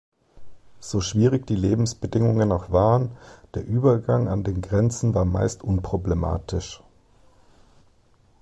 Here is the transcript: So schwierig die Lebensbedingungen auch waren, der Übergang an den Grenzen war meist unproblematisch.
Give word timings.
So 0.79 0.99
schwierig 0.99 1.45
die 1.45 1.55
Lebensbedingungen 1.55 2.51
auch 2.51 2.71
waren, 2.71 3.11
der 3.53 3.67
Übergang 3.67 4.29
an 4.29 4.43
den 4.43 4.59
Grenzen 4.61 5.13
war 5.13 5.25
meist 5.25 5.61
unproblematisch. 5.63 6.81